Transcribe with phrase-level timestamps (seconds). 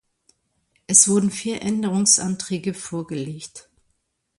[0.87, 3.69] Es wurden vier Änderungsanträge vorgelegt.